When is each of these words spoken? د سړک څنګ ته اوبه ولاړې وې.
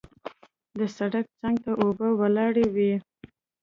د 0.77 0.79
سړک 0.97 1.25
څنګ 1.39 1.55
ته 1.63 1.71
اوبه 1.81 2.07
ولاړې 2.19 2.65
وې. 2.75 2.93